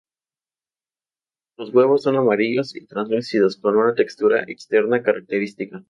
[1.57, 5.79] Los huevos son amarillos y translúcidos con una textura externa característica.